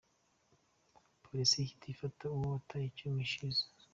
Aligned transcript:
Polisi 1.23 1.55
ihita 1.59 1.85
ifata 1.93 2.21
uwo 2.25 2.45
wateye 2.53 2.85
icyuma 2.87 3.19
Ishimwe. 3.27 3.61